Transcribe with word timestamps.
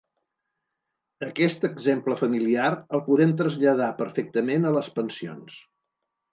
Aquest 1.27 1.67
exemple 1.69 2.17
familiar 2.23 2.71
el 2.99 3.05
podem 3.11 3.37
traslladar 3.43 3.93
perfectament 4.03 4.69
a 4.69 4.75
les 4.81 4.93
pensions. 5.01 5.63